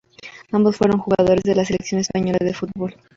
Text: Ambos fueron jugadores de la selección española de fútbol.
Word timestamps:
Ambos 0.51 0.77
fueron 0.77 0.97
jugadores 0.97 1.43
de 1.43 1.53
la 1.53 1.63
selección 1.63 2.01
española 2.01 2.39
de 2.41 2.55
fútbol. 2.55 2.95